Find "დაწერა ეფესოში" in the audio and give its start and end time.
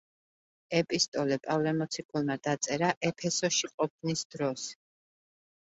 2.47-3.71